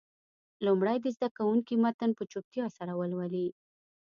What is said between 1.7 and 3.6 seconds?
متن په چوپتیا سره ولولي.